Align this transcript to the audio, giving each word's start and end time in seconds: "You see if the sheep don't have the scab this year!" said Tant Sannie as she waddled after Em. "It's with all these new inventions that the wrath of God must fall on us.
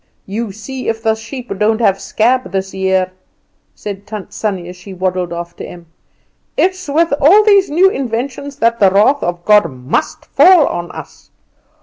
"You 0.25 0.51
see 0.51 0.89
if 0.89 1.03
the 1.03 1.13
sheep 1.13 1.55
don't 1.59 1.79
have 1.79 1.97
the 1.97 2.01
scab 2.01 2.51
this 2.51 2.73
year!" 2.73 3.11
said 3.75 4.07
Tant 4.07 4.33
Sannie 4.33 4.67
as 4.67 4.75
she 4.75 4.95
waddled 4.95 5.31
after 5.31 5.63
Em. 5.63 5.85
"It's 6.57 6.87
with 6.89 7.13
all 7.21 7.43
these 7.43 7.69
new 7.69 7.87
inventions 7.87 8.55
that 8.55 8.79
the 8.79 8.89
wrath 8.89 9.21
of 9.21 9.45
God 9.45 9.69
must 9.69 10.25
fall 10.25 10.65
on 10.65 10.89
us. 10.89 11.29